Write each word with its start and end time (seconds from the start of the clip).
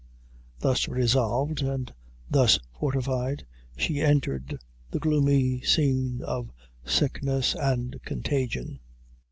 Thus 0.57 0.87
resolved, 0.87 1.61
and 1.61 1.93
thus 2.27 2.57
fortified, 2.73 3.45
she 3.77 4.01
entered 4.01 4.57
the 4.89 4.97
gloomy 4.97 5.61
scene 5.61 6.23
of 6.23 6.49
sickness 6.83 7.53
and 7.53 8.01
contagion. 8.03 8.79